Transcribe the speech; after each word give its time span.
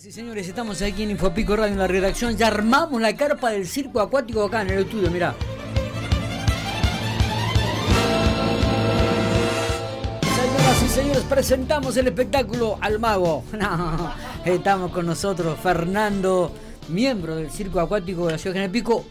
Sí, 0.00 0.10
señores, 0.10 0.48
estamos 0.48 0.80
aquí 0.80 1.02
en 1.02 1.10
Infopico 1.10 1.54
Radio 1.54 1.74
en 1.74 1.78
la 1.78 1.86
redacción. 1.86 2.34
Ya 2.34 2.46
armamos 2.46 3.02
la 3.02 3.14
carpa 3.14 3.50
del 3.50 3.68
circo 3.68 4.00
acuático 4.00 4.42
acá 4.44 4.62
en 4.62 4.70
el 4.70 4.78
estudio, 4.78 5.10
mirá. 5.10 5.34
Señoras 10.22 10.82
y 10.82 10.88
señores, 10.88 11.22
presentamos 11.28 11.98
el 11.98 12.06
espectáculo 12.06 12.78
al 12.80 12.98
mago. 12.98 13.44
Estamos 14.46 14.90
con 14.90 15.04
nosotros 15.04 15.58
Fernando, 15.62 16.50
miembro 16.88 17.36
del 17.36 17.50
circo 17.50 17.78
acuático 17.78 18.24
de 18.24 18.32
la 18.32 18.38
ciudad 18.38 18.54
de 18.54 18.60
General 18.60 18.72
Pico. 18.72 19.04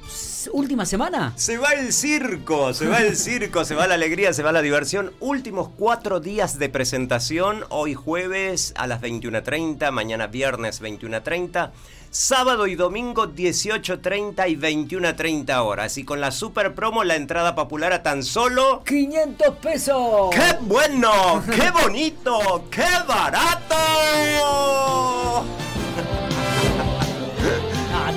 ¿Última 0.53 0.85
semana? 0.85 1.33
Se 1.35 1.57
va 1.57 1.71
el 1.71 1.91
circo, 1.91 2.73
se 2.73 2.87
va 2.87 2.99
el 2.99 3.15
circo, 3.17 3.65
se 3.65 3.75
va 3.75 3.87
la 3.87 3.95
alegría, 3.95 4.31
se 4.33 4.43
va 4.43 4.51
la 4.51 4.61
diversión. 4.61 5.11
Últimos 5.19 5.69
cuatro 5.77 6.19
días 6.19 6.57
de 6.59 6.69
presentación, 6.69 7.65
hoy 7.69 7.95
jueves 7.95 8.73
a 8.77 8.87
las 8.87 9.01
21.30, 9.01 9.91
mañana 9.91 10.27
viernes 10.27 10.81
21.30, 10.81 11.71
sábado 12.11 12.67
y 12.67 12.75
domingo 12.75 13.27
18.30 13.27 14.49
y 14.49 14.55
21.30 14.55 15.57
horas. 15.57 15.97
Y 15.97 16.05
con 16.05 16.21
la 16.21 16.31
super 16.31 16.73
promo 16.75 17.03
la 17.03 17.15
entrada 17.15 17.55
popular 17.55 17.91
a 17.91 18.03
tan 18.03 18.23
solo... 18.23 18.83
500 18.85 19.55
pesos. 19.57 20.29
¡Qué 20.31 20.57
bueno! 20.61 21.43
¡Qué 21.53 21.69
bonito! 21.71 22.67
¡Qué 22.71 22.85
barato! 23.07 23.75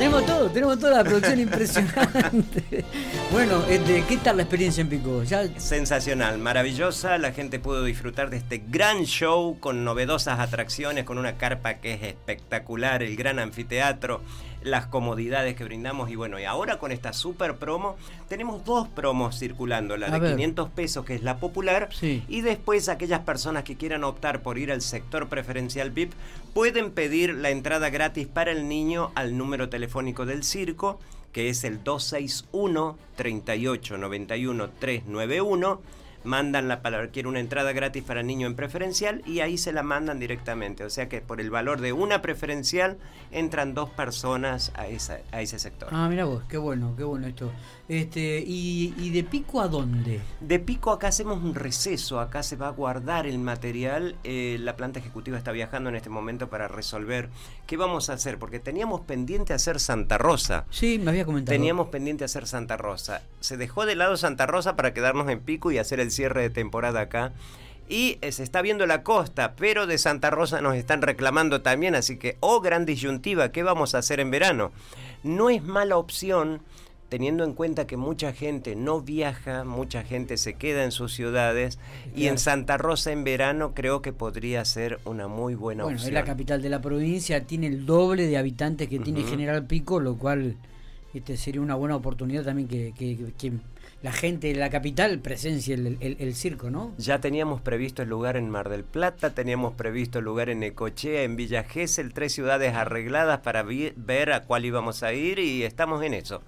Tenemos 0.02 0.26
todo, 0.26 0.50
tenemos 0.50 0.78
toda 0.80 0.96
la 0.96 1.04
producción 1.04 1.38
impresionante. 1.38 2.84
Bueno, 3.30 3.62
este, 3.68 4.02
¿qué 4.08 4.16
tal 4.16 4.36
la 4.36 4.42
experiencia 4.42 4.80
en 4.80 4.88
Pico? 4.88 5.22
Ya... 5.22 5.46
Sensacional, 5.60 6.38
maravillosa. 6.38 7.18
La 7.18 7.30
gente 7.30 7.60
pudo 7.60 7.84
disfrutar 7.84 8.28
de 8.28 8.38
este 8.38 8.64
gran 8.66 9.04
show 9.04 9.60
con 9.60 9.84
novedosas 9.84 10.40
atracciones, 10.40 11.04
con 11.04 11.18
una 11.18 11.36
carpa 11.36 11.74
que 11.74 11.94
es 11.94 12.02
espectacular, 12.02 13.04
el 13.04 13.14
gran 13.14 13.38
anfiteatro, 13.38 14.22
las 14.64 14.86
comodidades 14.86 15.54
que 15.56 15.64
brindamos. 15.64 16.10
Y 16.10 16.16
bueno, 16.16 16.38
y 16.40 16.44
ahora 16.44 16.78
con 16.78 16.92
esta 16.92 17.12
super 17.12 17.56
promo, 17.56 17.96
tenemos 18.28 18.64
dos 18.64 18.88
promos 18.88 19.38
circulando: 19.38 19.96
la 19.96 20.06
A 20.08 20.10
de 20.10 20.18
ver. 20.20 20.30
500 20.36 20.70
pesos, 20.70 21.04
que 21.04 21.14
es 21.14 21.22
la 21.22 21.38
popular, 21.38 21.88
Sí. 21.92 22.22
y 22.28 22.40
después 22.42 22.88
aquellas 22.88 23.20
personas 23.20 23.64
que 23.64 23.76
quieran 23.76 24.04
optar 24.04 24.42
por 24.42 24.58
ir 24.58 24.72
al 24.72 24.80
sector 24.82 25.28
preferencial 25.28 25.90
VIP 25.90 26.12
pueden 26.54 26.90
pedir 26.90 27.34
la 27.34 27.50
entrada 27.50 27.90
gratis 27.90 28.26
para 28.26 28.52
el 28.52 28.68
niño 28.68 29.10
al 29.14 29.36
número 29.36 29.68
telefónico 29.68 30.26
del 30.26 30.44
circo, 30.44 30.98
que 31.32 31.48
es 31.48 31.64
el 31.64 31.82
261 31.82 32.98
38 33.16 33.96
91 33.98 34.68
391. 34.78 35.80
Mandan 36.24 36.68
la 36.68 36.82
palabra, 36.82 37.08
quiero 37.08 37.28
una 37.28 37.40
entrada 37.40 37.72
gratis 37.72 38.02
para 38.02 38.22
niño 38.22 38.46
en 38.46 38.54
preferencial 38.54 39.22
y 39.26 39.40
ahí 39.40 39.58
se 39.58 39.72
la 39.72 39.82
mandan 39.82 40.20
directamente. 40.20 40.84
O 40.84 40.90
sea 40.90 41.08
que 41.08 41.20
por 41.20 41.40
el 41.40 41.50
valor 41.50 41.80
de 41.80 41.92
una 41.92 42.22
preferencial 42.22 42.98
entran 43.30 43.74
dos 43.74 43.90
personas 43.90 44.72
a, 44.74 44.86
esa, 44.86 45.18
a 45.32 45.40
ese 45.40 45.58
sector. 45.58 45.88
Ah, 45.92 46.08
mira 46.08 46.24
vos, 46.24 46.42
qué 46.48 46.58
bueno, 46.58 46.94
qué 46.96 47.04
bueno 47.04 47.26
esto. 47.26 47.50
Este, 47.88 48.42
y, 48.46 48.94
y 48.98 49.10
de 49.10 49.24
Pico 49.24 49.60
a 49.60 49.68
dónde? 49.68 50.20
De 50.40 50.58
pico 50.58 50.92
acá 50.92 51.08
hacemos 51.08 51.42
un 51.42 51.54
receso, 51.54 52.20
acá 52.20 52.42
se 52.42 52.56
va 52.56 52.68
a 52.68 52.70
guardar 52.70 53.26
el 53.26 53.38
material. 53.38 54.16
eh, 54.24 54.56
la 54.60 54.76
planta 54.76 55.00
ejecutiva 55.00 55.36
está 55.36 55.52
viajando 55.52 55.90
en 55.90 55.96
este 55.96 56.08
momento 56.08 56.48
para 56.48 56.68
resolver 56.68 57.28
qué 57.66 57.76
vamos 57.76 58.08
a 58.10 58.14
hacer, 58.14 58.38
porque 58.38 58.60
teníamos 58.60 59.00
pendiente 59.02 59.52
hacer 59.52 59.80
Santa 59.80 60.18
Rosa. 60.18 60.64
Sí, 60.70 60.98
me 61.02 61.10
había 61.10 61.24
comentado. 61.24 61.52
Teníamos 61.54 61.88
pendiente 61.88 62.24
hacer 62.24 62.46
Santa 62.46 62.76
Rosa. 62.76 63.22
Se 63.40 63.56
dejó 63.56 63.84
de 63.84 63.96
lado 63.96 64.16
Santa 64.16 64.46
Rosa 64.46 64.76
para 64.76 64.94
quedarnos 64.94 65.28
en 65.28 65.40
pico 65.40 65.72
y 65.72 65.78
hacer 65.78 65.98
el 66.00 66.11
cierre 66.12 66.42
de 66.42 66.50
temporada 66.50 67.00
acá. 67.00 67.32
Y 67.88 68.18
eh, 68.22 68.30
se 68.32 68.44
está 68.44 68.62
viendo 68.62 68.86
la 68.86 69.02
costa, 69.02 69.54
pero 69.56 69.86
de 69.88 69.98
Santa 69.98 70.30
Rosa 70.30 70.60
nos 70.60 70.76
están 70.76 71.02
reclamando 71.02 71.60
también, 71.62 71.94
así 71.96 72.16
que, 72.16 72.36
oh, 72.40 72.60
gran 72.60 72.86
disyuntiva, 72.86 73.50
¿qué 73.50 73.64
vamos 73.64 73.94
a 73.94 73.98
hacer 73.98 74.20
en 74.20 74.30
verano? 74.30 74.70
No 75.24 75.50
es 75.50 75.62
mala 75.62 75.98
opción, 75.98 76.60
teniendo 77.10 77.44
en 77.44 77.52
cuenta 77.52 77.86
que 77.86 77.98
mucha 77.98 78.32
gente 78.32 78.76
no 78.76 79.02
viaja, 79.02 79.64
mucha 79.64 80.04
gente 80.04 80.38
se 80.38 80.54
queda 80.54 80.84
en 80.84 80.92
sus 80.92 81.12
ciudades, 81.12 81.78
y 82.16 82.28
en 82.28 82.38
Santa 82.38 82.78
Rosa 82.78 83.12
en 83.12 83.24
verano 83.24 83.72
creo 83.74 84.00
que 84.00 84.14
podría 84.14 84.64
ser 84.64 84.98
una 85.04 85.28
muy 85.28 85.54
buena 85.54 85.82
Bueno, 85.82 85.96
opción. 85.96 86.08
es 86.08 86.14
la 86.14 86.24
capital 86.24 86.62
de 86.62 86.70
la 86.70 86.80
provincia, 86.80 87.44
tiene 87.44 87.66
el 87.66 87.84
doble 87.84 88.26
de 88.26 88.38
habitantes 88.38 88.88
que 88.88 89.00
tiene. 89.00 89.22
General 89.24 89.66
Pico, 89.66 90.00
lo 90.00 90.16
cual 90.16 90.56
este, 91.12 91.36
sería 91.36 91.60
una 91.60 91.74
buena 91.74 91.96
oportunidad 91.96 92.44
también 92.44 92.68
que, 92.68 92.94
que- 92.96 93.32
que 93.36 93.52
la 94.02 94.12
gente 94.12 94.48
de 94.48 94.54
la 94.56 94.68
capital 94.70 95.20
presencie 95.20 95.74
el, 95.74 95.96
el- 96.00 96.16
el 96.18 96.34
circo, 96.34 96.70
¿no? 96.70 96.92
Ya 96.98 97.20
teníamos 97.20 97.60
previsto 97.60 98.02
el 98.02 98.08
lugar 98.08 98.36
en 98.36 98.50
Mar 98.50 98.68
del 98.68 98.82
Plata, 98.84 99.30
teníamos 99.34 99.74
previsto 99.74 100.18
el 100.18 100.24
lugar 100.24 100.48
en 100.50 100.62
Ecochea, 100.62 101.22
en 101.22 101.36
Villa 101.36 101.62
Gesell, 101.64 102.12
tres 102.12 102.32
ciudades 102.32 102.74
arregladas 102.74 103.40
para 103.40 103.62
vi- 103.62 103.92
ver 103.96 104.32
a 104.32 104.42
cuál 104.42 104.64
íbamos 104.64 105.02
a 105.02 105.12
ir 105.12 105.38
y 105.38 105.62
estamos 105.62 106.02
en 106.02 106.14
eso. 106.14 106.42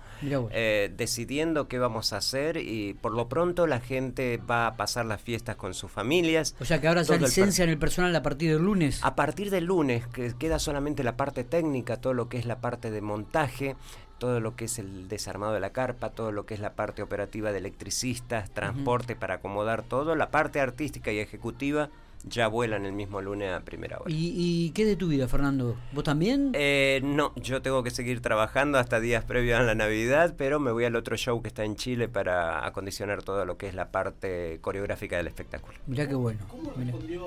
Eh, 0.53 0.91
decidiendo 0.97 1.69
qué 1.69 1.79
vamos 1.79 2.13
a 2.13 2.17
hacer 2.17 2.57
y 2.57 2.95
por 2.95 3.13
lo 3.13 3.29
pronto 3.29 3.67
la 3.67 3.79
gente 3.81 4.39
va 4.39 4.67
a 4.67 4.77
pasar 4.77 5.05
las 5.07 5.21
fiestas 5.21 5.57
con 5.57 5.75
sus 5.75 5.91
familias. 5.91 6.57
o 6.61 6.65
sea 6.65 6.81
que 6.81 6.89
ahora 6.89 7.03
el 7.03 7.07
per- 7.07 7.21
licencian 7.23 7.69
el 7.69 7.79
personal 7.79 8.15
a 8.17 8.23
partir 8.23 8.51
del 8.53 8.63
lunes. 8.63 9.01
A 9.03 9.15
partir 9.15 9.51
del 9.51 9.65
lunes, 9.67 10.07
que 10.09 10.35
queda 10.39 10.59
solamente 10.59 11.05
la 11.05 11.17
parte 11.17 11.45
técnica, 11.45 11.99
todo 11.99 12.15
lo 12.15 12.29
que 12.29 12.39
es 12.39 12.47
la 12.47 12.61
parte 12.61 12.91
de 12.91 13.01
montaje, 13.01 13.77
todo 14.19 14.41
lo 14.41 14.57
que 14.57 14.67
es 14.67 14.79
el 14.79 15.09
desarmado 15.09 15.53
de 15.53 15.61
la 15.61 15.71
carpa, 15.71 16.11
todo 16.11 16.33
lo 16.33 16.47
que 16.47 16.55
es 16.55 16.61
la 16.61 16.75
parte 16.75 17.03
operativa 17.03 17.53
de 17.53 17.59
electricistas, 17.59 18.51
transporte 18.51 19.17
para 19.17 19.35
acomodar 19.35 19.83
todo, 19.83 20.15
la 20.15 20.31
parte 20.31 20.61
artística 20.61 21.13
y 21.13 21.19
ejecutiva 21.19 21.91
ya 22.27 22.49
vuelan 22.49 22.87
el 22.87 22.93
mismo 22.93 23.21
lunes 23.21 23.53
a 23.53 23.61
primera 23.61 23.99
hora. 23.99 24.11
¿Y, 24.11 24.33
y 24.35 24.71
qué 24.71 24.85
de 24.85 24.97
tu 24.97 25.09
vida, 25.09 25.29
Fernando? 25.29 25.77
¿Vos 25.93 26.05
también? 26.05 26.53
Eh, 26.55 27.01
no, 27.05 27.35
yo 27.37 27.63
tengo 27.63 27.83
que 27.83 27.91
seguir 27.91 28.21
trabajando 28.21 28.79
hasta 28.79 29.01
días 29.01 29.25
previos 29.25 29.61
a 29.61 29.63
la 29.63 29.75
Navidad, 29.75 30.35
pero 30.37 30.59
me 30.59 30.73
voy 30.73 30.85
al 30.85 30.97
otro 30.97 31.17
show 31.17 31.43
que 31.43 31.49
está 31.49 31.65
en 31.65 31.77
Chile 31.77 32.09
para 32.09 32.67
acondicionar 32.67 33.23
todo 33.23 33.45
lo 33.45 33.57
que 33.57 33.69
es 33.69 33.75
la 33.75 33.91
parte 33.91 34.59
coreográfica 34.63 35.17
del 35.17 35.27
espectáculo. 35.27 35.79
Mirá 35.87 36.09
qué 36.09 36.15
bueno. 36.15 36.41
¿Cómo 36.49 36.73
mirá. 36.77 36.93
respondió 36.93 37.23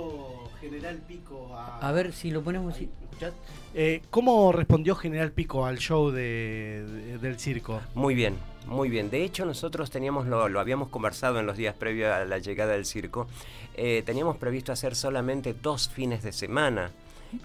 General 0.59 0.97
Pico 1.07 1.55
a... 1.55 1.79
A 1.87 1.91
ver 1.91 2.13
si 2.13 2.31
lo 2.31 2.41
ponemos. 2.41 2.73
Ay, 2.75 2.79
sí. 2.81 2.89
¿me 2.99 3.05
escuchás? 3.05 3.33
Eh, 3.73 4.01
¿Cómo 4.09 4.51
respondió 4.51 4.95
General 4.95 5.31
Pico 5.31 5.65
al 5.65 5.77
show 5.77 6.11
de, 6.11 6.85
de- 6.87 7.17
del 7.19 7.39
circo? 7.39 7.81
Muy 7.95 8.15
bien, 8.15 8.35
muy 8.65 8.89
bien. 8.89 9.09
De 9.09 9.23
hecho, 9.23 9.45
nosotros 9.45 9.89
teníamos, 9.91 10.27
lo, 10.27 10.49
lo 10.49 10.59
habíamos 10.59 10.89
conversado 10.89 11.39
en 11.39 11.45
los 11.45 11.57
días 11.57 11.75
previos 11.75 12.11
a 12.11 12.25
la 12.25 12.37
llegada 12.39 12.73
del 12.73 12.85
circo, 12.85 13.27
eh, 13.75 14.03
teníamos 14.05 14.37
previsto 14.37 14.71
hacer 14.71 14.95
solamente 14.95 15.53
dos 15.53 15.89
fines 15.89 16.23
de 16.23 16.31
semana. 16.31 16.91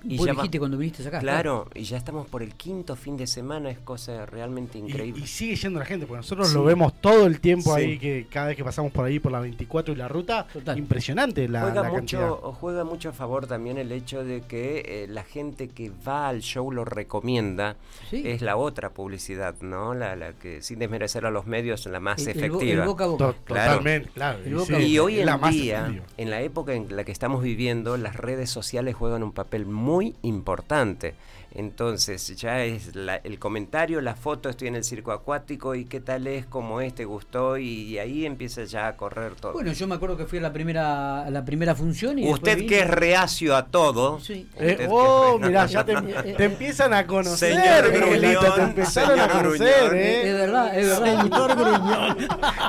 Y 0.04 0.16
Vos 0.16 0.26
ya 0.26 0.32
dijiste 0.32 0.58
cuando 0.58 0.76
viniste 0.78 1.06
acá. 1.06 1.18
Claro, 1.20 1.68
y 1.74 1.82
ya 1.84 1.96
estamos 1.96 2.26
por 2.26 2.42
el 2.42 2.54
quinto 2.54 2.94
fin 2.96 3.16
de 3.16 3.26
semana, 3.26 3.70
es 3.70 3.78
cosa 3.78 4.26
realmente 4.26 4.78
increíble. 4.78 5.22
y 5.24 5.26
sigue 5.26 5.56
yendo 5.56 5.78
la 5.78 5.84
gente, 5.86 6.06
porque 6.06 6.18
nosotros 6.18 6.48
Sí. 6.48 6.54
lo 6.54 6.64
vemos 6.64 6.94
todo 7.00 7.26
el 7.26 7.40
tiempo 7.40 7.74
Sí. 7.76 7.80
ahí, 7.82 7.98
que 7.98 8.26
cada 8.30 8.48
vez 8.48 8.56
que 8.56 8.64
pasamos 8.64 8.92
por 8.92 9.04
ahí 9.04 9.18
por 9.18 9.32
la 9.32 9.40
24 9.40 9.92
y 9.94 9.96
la 9.96 10.08
ruta, 10.08 10.46
Total. 10.52 10.78
impresionante 10.78 11.48
la, 11.48 11.62
juega, 11.62 11.82
la 11.82 11.88
mucho, 11.90 12.18
cantidad. 12.18 12.52
juega 12.60 12.84
mucho 12.84 13.08
a 13.08 13.12
favor 13.12 13.46
también 13.46 13.78
el 13.78 13.90
hecho 13.92 14.24
de 14.24 14.42
que 14.42 14.82
eh, 14.86 15.06
la 15.08 15.24
gente 15.24 15.68
que 15.68 15.90
va 16.06 16.28
al 16.28 16.40
show 16.42 16.70
lo 16.70 16.84
recomienda. 16.84 17.76
Sí. 18.10 18.22
Es 18.24 18.42
la 18.42 18.56
otra 18.56 18.90
publicidad, 18.90 19.54
¿no? 19.60 19.94
La, 19.94 20.16
la 20.16 20.32
que 20.32 20.62
sin 20.62 20.78
desmerecer 20.78 21.26
a 21.26 21.30
los 21.30 21.46
medios, 21.46 21.84
la 21.86 22.00
más 22.00 22.22
El- 22.22 22.36
efectiva. 22.36 22.82
el 22.82 22.88
boca 22.88 23.04
a 23.04 23.06
boca. 23.08 23.34
Claro. 23.44 23.70
Totalmente, 23.72 24.10
claro. 24.10 24.38
El 24.44 24.52
y 24.52 24.54
boca 24.54 24.76
hoy 25.04 25.20
en 25.20 25.26
la 25.26 25.36
más 25.38 25.52
día, 25.52 25.80
efectiva. 25.80 26.06
en 26.16 26.30
la 26.30 26.40
época 26.42 26.72
en 26.74 26.94
la 26.96 27.04
que 27.04 27.12
estamos 27.12 27.42
viviendo, 27.42 27.96
las 27.96 28.16
redes 28.16 28.50
sociales 28.50 28.94
juegan 28.94 29.22
un 29.22 29.32
papel 29.32 29.66
muy 29.66 29.81
importante. 30.22 31.14
Entonces, 31.54 32.26
ya 32.36 32.64
es 32.64 32.94
la- 32.94 33.16
el 33.16 33.38
comentario, 33.38 34.00
la 34.00 34.14
foto, 34.14 34.48
estoy 34.48 34.68
en 34.68 34.76
el 34.76 34.84
circo 34.84 35.12
acuático 35.12 35.74
y 35.74 35.84
qué 35.84 36.00
tal 36.00 36.26
es, 36.26 36.46
cómo 36.46 36.80
es, 36.80 36.94
te 36.94 37.04
gustó, 37.04 37.58
y, 37.58 37.98
ahí 37.98 38.24
empieza 38.26 38.64
ya 38.64 38.88
a 38.88 38.96
correr 38.96 39.34
todo. 39.34 39.52
Bueno, 39.52 39.72
yo 39.72 39.86
me 39.86 39.94
acuerdo 39.94 40.16
que 40.16 40.26
fui 40.26 40.38
a 40.38 40.42
la 40.42 40.52
primera, 40.52 41.22
a 41.24 41.30
la 41.30 41.44
primera 41.44 41.74
función 41.74 42.18
y 42.18 42.28
Usted 42.30 42.66
que 42.66 42.80
es 42.80 42.88
reacio 42.88 43.54
a 43.56 43.66
todo. 43.66 44.18
Sí. 44.20 44.48
Eh, 44.58 44.86
oh, 44.90 45.38
re- 45.40 45.46
mirá, 45.48 45.66
ya 45.66 45.84
te, 45.84 45.92
Eh, 45.92 46.34
te 46.36 46.44
empiezan 46.44 46.92
a 46.94 47.06
conocer, 47.06 47.54
Señor 47.54 47.92
Miguelito, 47.92 48.40
Gruñón, 48.40 48.54
te 48.56 48.62
empezaron 48.62 49.20
a 49.20 49.28
señor 49.28 49.42
conocer, 49.42 49.84
Gruñón. 49.88 49.96
¿eh? 49.96 50.28
Es 50.28 50.34
verdad, 50.34 50.78
es 50.78 50.86
verdad. 50.88 51.22
Señor 51.22 51.56
Gruñón. 51.56 52.16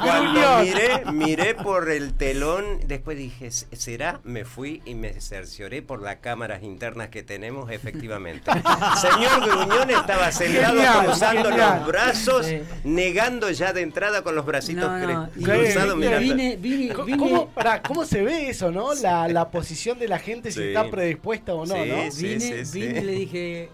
Cuando 0.03 0.39
Gruñón. 0.41 0.61
miré, 0.63 1.11
miré 1.11 1.55
por 1.55 1.89
el 1.89 2.13
telón, 2.13 2.65
después 2.85 3.17
dije, 3.17 3.49
¿será? 3.51 4.19
Me 4.23 4.45
fui 4.45 4.81
y 4.85 4.95
me 4.95 5.13
cercioré 5.21 5.81
por 5.81 6.01
las 6.01 6.17
cámaras 6.17 6.63
internas 6.63 7.09
que 7.09 7.23
tenemos, 7.23 7.71
efectivamente. 7.71 8.51
Señor 8.99 9.41
Gruñón 9.41 9.89
estaba 9.89 10.31
sentado 10.31 10.73
Genial, 10.75 11.05
cruzando 11.05 11.49
genial. 11.49 11.77
los 11.79 11.87
brazos, 11.87 12.45
Sí. 12.45 12.59
negando 12.83 13.49
ya 13.51 13.73
de 13.73 13.81
entrada 13.81 14.21
con 14.23 14.35
los 14.35 14.45
bracitos 14.45 14.83
No, 14.83 14.97
no, 14.99 15.29
cruzados 15.31 15.95
vine- 15.95 15.95
mirando. 15.95 16.19
vine, 16.35 16.55
vine, 16.57 16.93
¿Cómo, 16.93 17.05
vine- 17.05 17.17
cómo- 17.17 17.47
pará, 17.49 17.81
¿cómo 17.81 18.05
se 18.05 18.21
ve 18.23 18.49
eso, 18.49 18.71
no? 18.71 18.93
La, 18.95 19.27
la 19.27 19.49
posición 19.49 19.99
de 19.99 20.07
la 20.07 20.19
gente, 20.19 20.51
si 20.51 20.59
Sí. 20.59 20.67
está 20.69 20.89
predispuesta 20.89 21.53
o 21.53 21.65
no, 21.65 21.75
Sí, 21.75 21.89
¿no? 21.89 22.11
sí. 22.11 22.23
vine, 22.27 22.65
sí. 22.65 22.79
vine 22.81 22.99
y 22.99 23.03
le 23.03 23.11
dije, 23.13 23.69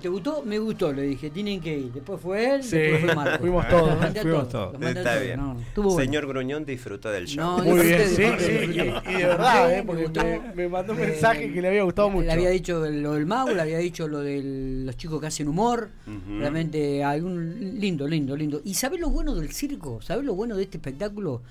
¿te 0.00 0.08
gustó? 0.08 0.42
Me 0.44 0.58
gustó, 0.58 0.92
le 0.92 1.02
dije, 1.02 1.30
tienen 1.30 1.60
que 1.60 1.78
ir. 1.78 1.92
Después 1.92 2.20
fue 2.20 2.54
él, 2.54 2.62
Sí, 2.62 2.76
después 2.76 3.04
fue 3.04 3.14
Marco. 3.14 3.38
fuimos 3.40 3.68
todos, 3.68 3.94
fuimos 4.20 4.48
todos, 4.48 4.72
todos. 4.72 4.82
Está 4.88 5.02
todos, 5.12 5.22
bien. 5.22 5.36
no, 5.38 5.60
estuvo 5.60 5.90
bueno. 5.92 6.04
Señor 6.04 6.26
Gruñón 6.26 6.64
disfrutó 6.64 7.10
del 7.10 7.26
show. 7.26 7.58
No, 7.58 7.64
Muy 7.64 7.80
bien, 7.86 8.02
sí. 8.08 8.22
Y, 9.10 9.12
de 9.12 9.24
verdad, 9.26 9.68
Me 9.68 9.78
eh, 9.78 9.82
porque 9.86 10.02
gustó. 10.04 10.24
me, 10.24 10.40
me 10.54 10.68
mandó 10.68 10.92
un 10.92 11.00
Eh, 11.00 11.06
mensaje 11.06 11.52
que 11.52 11.60
le 11.62 11.68
había 11.68 11.82
gustado 11.82 12.10
mucho. 12.10 12.26
Le 12.26 12.32
había 12.32 12.50
dicho 12.50 12.78
lo 12.88 13.12
del 13.14 13.26
mago, 13.26 13.50
le 13.50 13.60
había 13.62 13.78
dicho 13.78 14.08
lo 14.08 14.20
de 14.20 14.42
los 14.84 14.96
chicos 14.96 15.20
que 15.20 15.26
hacen 15.26 15.48
humor. 15.48 15.90
Realmente 16.38 17.04
algún 17.04 17.78
lindo, 17.80 18.06
lindo, 18.06 18.36
lindo. 18.36 18.60
¿Y 18.64 18.74
sabés 18.74 19.00
lo 19.00 19.10
bueno 19.10 19.34
del 19.34 19.52
circo? 19.52 20.00
¿Sabés 20.02 20.24
lo 20.24 20.34
bueno 20.34 20.56
de 20.56 20.62
este 20.64 20.78
espectáculo? 20.78 21.42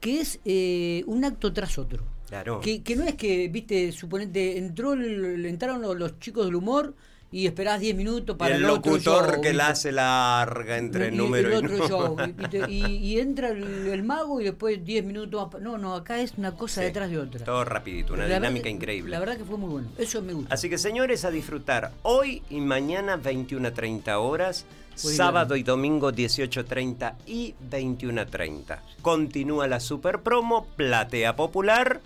Que 0.00 0.20
es 0.20 0.40
eh, 0.44 1.02
un 1.06 1.24
acto 1.24 1.52
tras 1.52 1.78
otro. 1.78 2.02
Claro. 2.28 2.60
Que, 2.60 2.82
que 2.82 2.94
no 2.96 3.04
es 3.04 3.16
que, 3.16 3.48
viste, 3.48 3.90
suponete, 3.92 4.56
entró 4.56 4.92
el- 4.94 5.44
entraron 5.46 5.82
los, 5.82 5.96
los 5.98 6.18
chicos 6.20 6.46
del 6.46 6.54
humor 6.54 6.94
y 7.32 7.46
esperás 7.46 7.78
10 7.80 7.94
minutos 7.96 8.34
Y 8.34 8.38
para 8.38 8.56
el 8.56 8.64
el, 8.64 8.70
otro 8.70 8.92
locutor 8.92 9.32
show, 9.34 9.40
que 9.40 9.52
la 9.52 9.68
hace 9.68 9.92
larga 9.92 10.76
entre 10.78 11.10
Y- 11.10 11.14
y 11.14 11.16
número 11.16 11.48
el 11.48 11.54
y 11.54 11.56
otro 11.58 11.68
número. 11.70 11.88
show, 11.88 12.16
¿viste? 12.36 12.64
y, 12.68 12.84
y 12.96 13.20
entra 13.20 13.50
el, 13.50 13.62
el 13.86 14.02
mago 14.02 14.40
y 14.40 14.44
después 14.44 14.84
10 14.84 15.04
minutos 15.04 15.48
más. 15.52 15.62
No, 15.62 15.78
no, 15.78 15.94
acá 15.94 16.20
es 16.20 16.34
una 16.36 16.56
cosa 16.56 16.80
Sí, 16.80 16.86
detrás 16.88 17.10
de 17.10 17.18
otra. 17.18 17.44
Todo 17.44 17.64
rapidito, 17.64 18.14
una 18.14 18.26
La 18.26 18.34
dinámica 18.36 18.64
verdad- 18.64 18.76
increíble. 18.76 19.10
La 19.10 19.20
verdad 19.20 19.36
que 19.36 19.44
fue 19.44 19.56
muy 19.58 19.70
bueno. 19.70 19.88
Eso 19.96 20.22
me 20.22 20.32
gusta. 20.32 20.52
Así 20.54 20.68
que 20.68 20.76
señores, 20.78 21.24
a 21.24 21.30
disfrutar 21.30 21.92
hoy 22.02 22.42
y 22.50 22.60
mañana 22.60 23.16
21 23.16 23.68
a 23.68 23.70
30 23.72 24.18
horas, 24.18 24.66
sábado 24.96 25.54
y 25.56 25.62
domingo 25.62 26.12
18.30 26.12 27.14
y 27.26 27.54
21.30. 27.70 28.78
Continúa 29.02 29.66
la 29.68 29.80
super 29.80 30.20
promo, 30.20 30.66
platea 30.76 31.36
popular. 31.36 32.00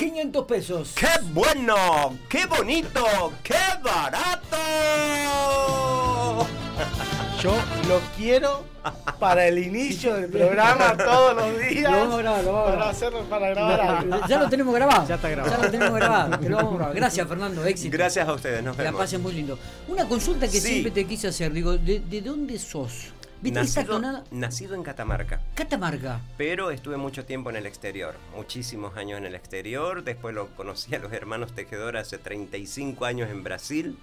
500 0.00 0.46
pesos. 0.46 0.92
¡Qué 0.94 1.08
bueno! 1.32 2.16
¡Qué 2.28 2.46
bonito! 2.46 3.04
¡Qué 3.42 3.54
barato! 3.82 4.56
Yo 7.42 7.52
lo 7.88 8.00
quiero 8.16 8.64
para 9.18 9.46
el 9.46 9.58
inicio 9.58 10.14
del 10.14 10.30
programa 10.30 10.96
todos 10.96 11.36
los 11.36 11.58
días. 11.68 11.90
Lo 11.90 11.98
vamos 11.98 12.14
a 12.14 12.22
grabar, 12.22 12.44
lo 12.44 12.52
vamos 12.52 12.62
a 12.62 12.64
para 12.64 12.76
grabar. 12.76 12.90
hacerlo, 12.94 13.22
para 13.24 13.48
grabar 13.50 13.80
algo. 13.80 14.26
Ya 14.26 14.38
lo 14.38 14.48
tenemos 14.48 14.74
grabado. 14.74 15.06
Ya 15.08 15.14
está 15.16 15.28
grabado. 15.30 15.54
Ya 15.56 15.62
lo 15.64 15.70
tenemos 15.70 15.94
grabado. 15.94 16.38
Te 16.38 16.48
lo 16.48 16.56
vamos 16.56 16.72
a 16.72 16.76
grabar. 16.76 16.94
Gracias, 16.96 17.28
Fernando. 17.28 17.64
Éxito. 17.66 17.96
Gracias 17.96 18.28
a 18.28 18.32
ustedes, 18.32 18.62
nos 18.62 18.76
Que 18.76 18.82
la 18.82 18.88
vemos. 18.90 19.00
pasen 19.02 19.22
muy 19.22 19.32
lindo. 19.32 19.58
Una 19.88 20.06
consulta 20.06 20.46
que 20.48 20.60
Sí. 20.60 20.68
siempre 20.68 20.90
te 20.92 21.06
quise 21.06 21.28
hacer. 21.28 21.52
Digo, 21.52 21.76
¿de, 21.78 22.00
de 22.00 22.20
dónde 22.22 22.58
sos? 22.58 22.92
¿Viste 23.42 23.60
esta 23.60 23.82
Nacido, 23.84 24.24
nacido 24.32 24.74
en 24.74 24.82
Catamarca. 24.82 25.40
Catamarca. 25.54 26.20
Pero 26.36 26.70
estuve 26.70 26.96
mucho 26.96 27.24
tiempo 27.24 27.48
en 27.50 27.56
el 27.56 27.66
exterior, 27.66 28.14
muchísimos 28.36 28.96
años 28.96 29.18
en 29.18 29.24
el 29.26 29.34
exterior. 29.34 30.04
Después 30.04 30.34
lo 30.34 30.48
conocí 30.56 30.94
a 30.94 30.98
los 30.98 31.12
hermanos 31.12 31.52
Tejedor 31.54 31.96
hace 31.96 32.18
35 32.18 33.04
años 33.06 33.30
en 33.30 33.42
Brasil 33.42 33.98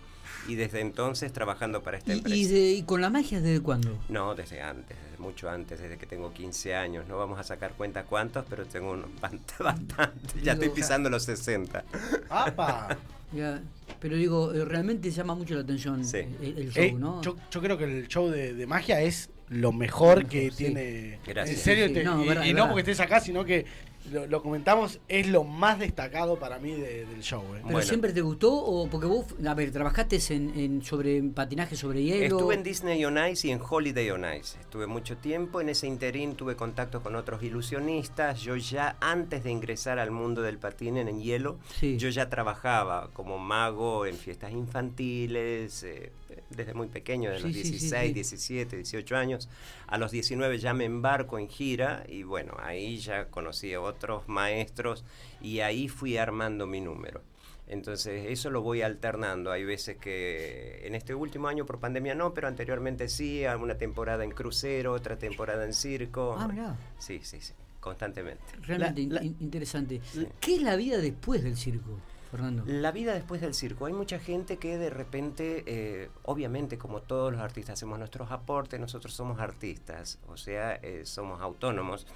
y 0.47 0.55
desde 0.55 0.79
entonces 0.81 1.31
trabajando 1.33 1.83
para 1.83 1.97
esta 1.97 2.13
¿Y, 2.13 2.17
empresa. 2.17 2.35
y 2.37 2.45
de- 2.45 2.71
y 2.71 2.83
con 2.83 3.01
la 3.01 3.09
magia 3.09 3.39
desde 3.41 3.61
cuándo? 3.61 3.99
No, 4.09 4.33
desde 4.33 4.61
antes, 4.61 4.97
desde 5.03 5.17
mucho 5.21 5.49
antes, 5.49 5.79
desde 5.79 5.97
que 5.97 6.05
tengo 6.05 6.33
15 6.33 6.75
años. 6.75 7.05
No 7.07 7.17
vamos 7.17 7.39
a 7.39 7.43
sacar 7.43 7.73
cuenta 7.73 8.03
cuántos, 8.03 8.45
pero 8.49 8.65
tengo 8.65 8.91
unos 8.91 9.09
bast- 9.21 9.57
bastante. 9.59 10.41
Ya 10.41 10.53
estoy 10.53 10.69
pisando 10.69 11.09
los 11.09 11.23
60. 11.23 11.83
¡Apa! 12.29 12.97
Ya, 13.33 13.61
pero 13.99 14.15
digo, 14.15 14.53
eh, 14.53 14.63
realmente 14.63 15.11
llama 15.11 15.35
mucho 15.35 15.53
la 15.55 15.61
atención 15.61 16.03
Sí. 16.05 16.19
el, 16.41 16.57
el 16.57 16.71
show, 16.71 16.83
Eh, 16.83 16.93
¿no? 16.93 17.21
yo, 17.21 17.35
yo 17.51 17.61
creo 17.61 17.77
que 17.77 17.83
el 17.83 18.07
show 18.07 18.29
de, 18.29 18.53
de 18.53 18.67
magia 18.67 19.01
es 19.01 19.29
lo 19.49 19.71
mejor 19.71 20.25
que 20.27 20.51
sí. 20.51 20.57
tiene. 20.57 21.19
Gracias. 21.25 21.57
En 21.57 21.63
serio, 21.63 21.87
Sí, 21.87 21.93
te- 21.93 21.99
sí. 22.01 22.05
No, 22.05 22.23
y, 22.23 22.27
verdad, 22.27 22.43
y 22.45 22.53
no 22.53 22.65
porque 22.67 22.81
estés 22.81 22.99
acá, 22.99 23.19
sino 23.19 23.45
que 23.45 23.65
lo, 24.11 24.25
lo 24.25 24.41
comentamos, 24.41 25.01
es 25.09 25.27
lo 25.27 25.43
más 25.43 25.79
destacado 25.79 26.39
para 26.39 26.59
mí 26.59 26.71
de- 26.71 27.05
del 27.05 27.21
show. 27.21 27.41
eh. 27.41 27.59
¿Pero 27.59 27.63
Bueno. 27.65 27.81
siempre 27.81 28.13
te 28.13 28.21
gustó? 28.21 28.53
o 28.53 28.87
Porque 28.89 29.05
vos, 29.05 29.25
a 29.45 29.53
ver, 29.53 29.71
trabajaste 29.71 30.17
en, 30.33 30.57
en 30.57 30.81
sobre 30.81 31.17
en 31.17 31.33
patinaje 31.33 31.75
sobre 31.75 32.01
hielo. 32.03 32.37
Estuve 32.37 32.55
en 32.55 32.63
Disney 32.63 33.03
on 33.03 33.17
Ice 33.29 33.47
y 33.47 33.51
en 33.51 33.59
Holiday 33.61 34.09
on 34.11 34.23
Ice. 34.39 34.57
Estuve 34.61 34.87
mucho 34.87 35.17
tiempo. 35.17 35.59
En 35.59 35.67
ese 35.67 35.87
interín 35.87 36.35
tuve 36.35 36.55
contacto 36.55 37.01
con 37.03 37.15
otros 37.17 37.43
ilusionistas. 37.43 38.39
Yo 38.41 38.55
ya 38.55 38.95
antes 39.01 39.43
de 39.43 39.51
ingresar 39.51 39.99
al 39.99 40.11
mundo 40.11 40.41
del 40.41 40.57
patín 40.57 40.95
en, 40.95 41.09
en 41.09 41.19
hielo, 41.21 41.57
Sí. 41.77 41.97
yo 41.97 42.07
ya 42.07 42.29
trabajaba 42.29 43.09
como 43.11 43.37
mago 43.39 44.05
en 44.05 44.15
fiestas 44.15 44.51
infantiles. 44.53 45.83
eh, 45.83 46.11
desde 46.57 46.73
muy 46.73 46.87
pequeño, 46.87 47.29
de 47.31 47.37
Sí, 47.37 47.43
los 47.43 47.53
sí, 47.53 47.63
sí, 47.63 47.69
16, 47.71 48.07
sí. 48.07 48.13
17, 48.13 48.75
18 48.75 49.15
años. 49.15 49.47
A 49.87 49.97
los 49.97 50.11
19 50.11 50.57
ya 50.57 50.73
me 50.73 50.83
embarco 50.83 51.39
en 51.39 51.47
gira 51.47 52.03
y 52.09 52.23
bueno, 52.23 52.55
ahí 52.59 52.97
ya 52.97 53.27
conocí 53.29 53.73
a 53.73 53.79
otros 53.79 54.27
maestros 54.27 55.05
y 55.41 55.61
ahí 55.61 55.87
fui 55.87 56.17
armando 56.17 56.67
mi 56.67 56.81
número. 56.81 57.21
Entonces, 57.69 58.27
eso 58.29 58.49
lo 58.49 58.61
voy 58.61 58.81
alternando. 58.81 59.51
Hay 59.51 59.65
veces 59.65 59.97
que 59.97 60.81
en 60.87 60.95
este 60.95 61.13
último 61.13 61.49
año 61.49 61.65
por 61.65 61.79
pandemia 61.79 62.15
no, 62.15 62.33
pero 62.33 62.47
anteriormente 62.47 63.09
sí, 63.09 63.43
alguna 63.43 63.77
temporada 63.77 64.23
en 64.23 64.31
crucero, 64.31 64.93
otra 64.93 65.17
temporada 65.17 65.65
en 65.65 65.73
circo. 65.73 66.35
Ah, 66.39 66.47
mirá. 66.47 66.77
Sí, 66.97 67.19
sí, 67.23 67.41
sí, 67.41 67.51
constantemente. 67.81 68.41
Realmente 68.61 69.01
La- 69.13 69.19
la- 69.19 69.25
in- 69.25 69.35
interesante. 69.41 69.99
Sí. 70.13 70.25
¿Qué 70.39 70.55
es 70.55 70.61
la 70.61 70.77
vida 70.77 70.97
después 70.99 71.43
del 71.43 71.57
circo, 71.57 71.99
Fernando? 72.27 72.63
La 72.65 72.91
vida 72.91 73.13
después 73.13 73.41
del 73.41 73.53
circo. 73.53 73.85
Hay 73.85 73.93
mucha 73.93 74.19
gente 74.19 74.57
que 74.57 74.77
de 74.77 74.89
repente, 74.89 75.63
eh, 75.65 76.09
obviamente 76.23 76.77
como 76.77 77.01
todos 77.01 77.31
los 77.31 77.41
artistas 77.41 77.73
hacemos 77.73 77.99
nuestros 77.99 78.31
aportes, 78.31 78.79
nosotros 78.79 79.13
somos 79.13 79.39
artistas, 79.39 80.19
o 80.27 80.37
sea, 80.37 80.75
eh, 80.75 81.01
somos 81.05 81.41
autónomos. 81.41 82.07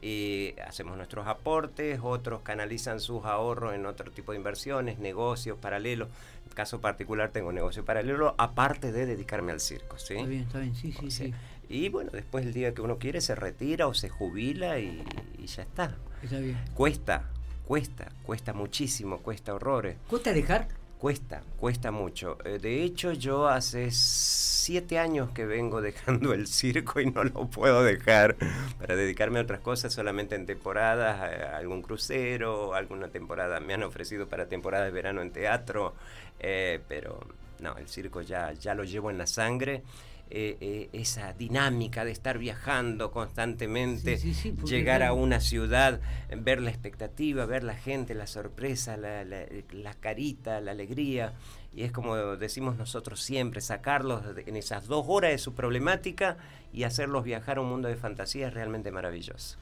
Y 0.00 0.54
hacemos 0.64 0.96
nuestros 0.96 1.26
aportes, 1.26 1.98
otros 2.00 2.42
canalizan 2.42 3.00
sus 3.00 3.24
ahorros 3.24 3.74
en 3.74 3.84
otro 3.84 4.12
tipo 4.12 4.30
de 4.30 4.38
inversiones, 4.38 5.00
negocios 5.00 5.58
paralelos. 5.58 6.08
En 6.46 6.52
caso 6.52 6.80
particular 6.80 7.30
tengo 7.30 7.48
un 7.48 7.56
negocio 7.56 7.84
paralelo, 7.84 8.36
aparte 8.38 8.92
de 8.92 9.06
dedicarme 9.06 9.50
al 9.50 9.58
circo. 9.58 9.98
¿sí? 9.98 10.14
Está 10.14 10.28
bien, 10.28 10.42
está 10.42 10.58
bien, 10.60 10.76
sí, 10.76 10.92
sí, 10.92 11.06
O 11.06 11.10
sea, 11.10 11.26
sí. 11.26 11.34
Y 11.68 11.88
bueno, 11.88 12.10
después 12.12 12.46
el 12.46 12.54
día 12.54 12.72
que 12.74 12.80
uno 12.80 12.98
quiere 12.98 13.20
se 13.20 13.34
retira 13.34 13.88
o 13.88 13.94
se 13.94 14.08
jubila 14.08 14.78
y, 14.78 15.02
y 15.36 15.46
ya 15.46 15.62
está. 15.64 15.96
Está 16.22 16.38
bien. 16.38 16.58
Cuesta, 16.74 17.28
cuesta, 17.68 18.08
cuesta 18.22 18.54
muchísimo, 18.54 19.18
cuesta 19.18 19.54
horrores. 19.54 19.96
¿Cuesta 20.08 20.32
dejar? 20.32 20.68
Cuesta, 20.98 21.42
cuesta 21.60 21.90
mucho. 21.92 22.38
Eh, 22.44 22.58
De 22.58 22.82
hecho, 22.82 23.12
yo 23.12 23.46
hace 23.46 23.90
siete 23.90 24.98
años 24.98 25.30
que 25.32 25.44
vengo 25.44 25.80
dejando 25.90 26.32
el 26.32 26.46
circo 26.46 26.98
y 27.00 27.10
no 27.10 27.24
lo 27.24 27.46
puedo 27.48 27.84
dejar 27.84 28.36
para 28.80 28.96
dedicarme 28.96 29.38
a 29.38 29.42
otras 29.42 29.60
cosas, 29.60 29.92
solamente 29.92 30.34
en 30.34 30.46
temporadas, 30.46 31.20
a- 31.20 31.58
algún 31.58 31.82
crucero, 31.82 32.74
alguna 32.74 33.08
temporada 33.08 33.60
me 33.60 33.74
han 33.74 33.82
ofrecido 33.82 34.26
para 34.26 34.46
temporada 34.46 34.86
de 34.86 34.90
verano 34.90 35.20
en 35.20 35.30
teatro, 35.30 35.94
eh, 36.40 36.80
pero 36.88 37.20
no, 37.60 37.76
el 37.76 37.86
circo 37.88 38.22
ya, 38.22 38.52
ya 38.54 38.74
lo 38.74 38.84
llevo 38.84 39.10
en 39.10 39.18
la 39.18 39.26
sangre. 39.26 39.82
Eh, 40.30 40.56
eh, 40.60 40.88
esa 40.92 41.32
dinámica 41.32 42.04
de 42.04 42.10
estar 42.10 42.38
viajando 42.38 43.10
constantemente, 43.10 44.18
Sí, 44.18 44.34
sí, 44.34 44.34
sí, 44.34 44.52
porque 44.52 44.76
llegar 44.76 45.02
a 45.02 45.12
una 45.14 45.40
ciudad, 45.40 46.00
ver 46.36 46.60
la 46.60 46.68
expectativa, 46.70 47.46
ver 47.46 47.64
la 47.64 47.74
gente, 47.74 48.14
la 48.14 48.26
sorpresa, 48.26 48.96
la, 48.96 49.24
la- 49.24 49.46
la 49.72 49.94
carita, 49.94 50.60
la 50.60 50.72
alegría. 50.72 51.32
Y 51.74 51.82
es 51.82 51.92
como 51.92 52.16
decimos 52.36 52.76
nosotros 52.76 53.22
siempre, 53.22 53.60
sacarlos 53.60 54.22
en 54.46 54.56
esas 54.56 54.86
dos 54.86 55.04
horas 55.08 55.30
de 55.32 55.38
su 55.38 55.54
problemática 55.54 56.36
y 56.72 56.82
hacerlos 56.82 57.24
viajar 57.24 57.58
a 57.58 57.60
un 57.62 57.68
mundo 57.68 57.88
de 57.88 57.96
fantasía 57.96 58.48
es 58.48 58.54
realmente 58.54 58.90
maravilloso. 58.90 59.58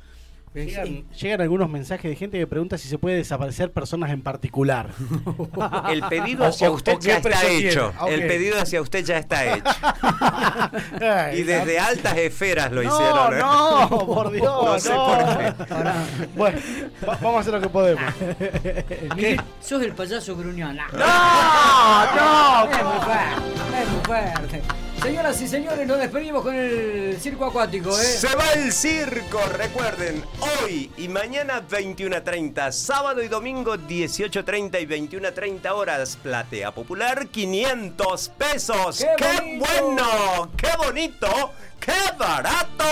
Llegan, 0.65 1.05
llegan 1.11 1.41
algunos 1.43 1.69
mensajes 1.69 2.11
de 2.11 2.17
gente 2.17 2.39
que 2.39 2.47
pregunta 2.47 2.79
si 2.79 2.89
se 2.89 2.97
puede 2.99 3.17
desaparecer 3.17 3.73
personas 3.73 4.11
en 4.11 4.23
particular. 4.23 4.89
El 5.91 6.03
pedido 6.09 6.47
hacia 6.47 6.71
usted 6.71 6.99
qué 6.99 7.07
ya 7.09 7.17
está 7.19 7.47
hecho. 7.47 7.93
Ah, 7.99 8.07
El 8.09 8.27
pedido 8.27 8.59
hacia 8.61 8.81
usted 8.81 9.05
ya 9.05 9.19
está 9.19 9.45
hecho. 9.55 9.65
Y 11.37 11.43
desde 11.43 11.79
altas 11.79 12.17
esferas 12.17 12.73
lo 12.73 12.83
no, 12.83 12.89
hicieron. 12.95 13.35
¿eh? 13.35 13.39
no, 13.39 13.89
por 14.07 14.31
Dios, 14.33 14.65
No 14.65 14.79
sé 14.79 14.91
por 14.91 15.19
qué. 15.39 16.27
Bueno, 16.37 16.59
va- 17.09 17.19
vamos 17.21 17.37
a 17.37 17.41
hacer 17.41 17.53
lo 17.55 17.61
que 17.61 17.69
podemos. 17.69 18.05
Miguel, 19.15 19.41
sos 19.61 19.83
el 19.83 19.93
payaso 19.93 20.37
gruñón. 20.37 20.77
¡No! 20.77 20.83
¡No! 20.93 22.65
Es 22.71 22.85
muy 22.85 23.01
fuerte, 23.05 23.83
es 23.83 23.89
muy 23.91 24.05
fuerte. 24.05 24.63
Señoras 25.03 25.41
y 25.41 25.47
señores, 25.47 25.87
nos 25.87 25.99
despedimos 25.99 26.43
con 26.43 26.55
el 26.55 27.17
circo 27.21 27.45
acuático, 27.45 27.91
¿eh? 27.91 28.03
Se 28.03 28.35
va 28.35 28.53
el 28.55 28.73
circo, 28.73 29.41
recuerden, 29.57 30.25
hoy 30.41 30.91
y 30.97 31.09
mañana 31.09 31.63
21.30, 31.67 32.73
sábado 32.73 33.23
y 33.23 33.29
domingo 33.29 33.77
18.30 33.77 34.83
y 34.83 34.87
21.30 34.87 35.71
horas, 35.71 36.17
platea 36.21 36.73
popular 36.73 37.29
500 37.29 38.29
pesos. 38.31 38.99
¡Qué 38.99 39.15
¡Qué, 39.17 39.59
bueno! 39.59 40.51
¡Qué 40.57 40.71
bonito! 40.77 41.53
¡Qué 41.79 41.93
barato! 42.19 42.85